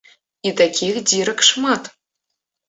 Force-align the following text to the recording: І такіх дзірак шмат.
І 0.51 0.53
такіх 0.61 0.97
дзірак 1.11 1.45
шмат. 1.49 1.83